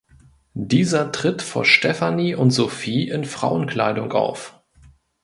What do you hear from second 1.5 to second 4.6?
Stefanie und Sophie in Frauenkleidung auf.